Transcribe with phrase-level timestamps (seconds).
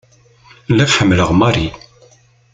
[0.71, 1.67] Lliɣ ḥemmleɣ Mary.